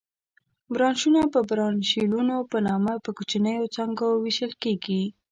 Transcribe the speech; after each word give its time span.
برانشونه 0.73 1.21
په 1.33 1.39
برانشیولونو 1.49 2.35
په 2.51 2.57
نامه 2.67 2.93
پر 3.03 3.11
کوچنیو 3.17 3.71
څانګو 3.75 4.07
وېشل 4.23 4.51
کېږي. 4.63 5.03